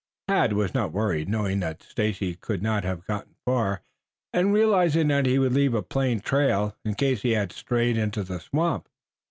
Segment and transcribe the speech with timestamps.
[0.27, 3.83] Tad was not worried, knowing that Stacy could not have gone far
[4.33, 8.23] and realizing that he would leave a plain trail in case he had strayed into
[8.23, 8.89] the swamp.